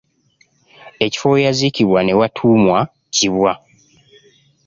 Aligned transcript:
Ekifo 1.05 1.27
we 1.33 1.45
yaziikibwa 1.45 1.99
ne 2.03 2.13
watuumwa 2.19 2.79
Kibwa. 3.15 3.53